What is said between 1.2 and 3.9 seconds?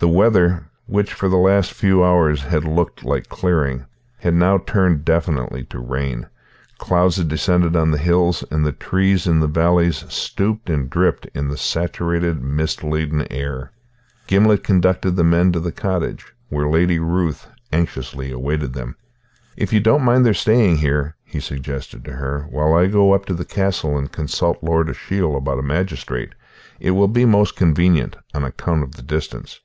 the last few hours had looked like clearing,